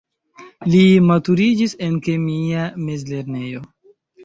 [0.71, 3.65] Li maturiĝis en kemia mezlernejo.